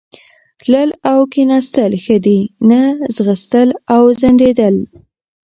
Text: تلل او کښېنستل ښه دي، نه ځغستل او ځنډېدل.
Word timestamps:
تلل 0.59 0.89
او 1.11 1.19
کښېنستل 1.33 1.91
ښه 2.03 2.17
دي، 2.25 2.39
نه 2.69 2.81
ځغستل 3.15 3.69
او 3.93 4.03
ځنډېدل. 4.19 4.75